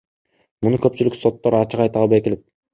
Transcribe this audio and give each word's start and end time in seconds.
Муну 0.67 0.79
көпчүлүк 0.87 1.19
соттор 1.25 1.61
ачык 1.61 1.87
айта 1.87 2.05
албай 2.05 2.27
келет. 2.29 2.47